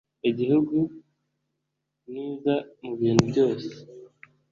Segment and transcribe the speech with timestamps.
[0.29, 0.75] igihugu
[2.09, 3.69] nkiza mubintu byose